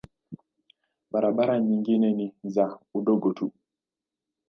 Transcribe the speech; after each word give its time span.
Barabara 1.11 1.55
nyingine 1.59 2.07
ni 2.17 2.27
za 2.53 2.65
udongo 2.97 3.27
tu. 3.37 3.45